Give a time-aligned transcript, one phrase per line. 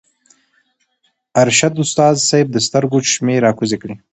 [1.41, 3.95] ارشد استاذ صېب د سترګو چشمې راکوزې کړې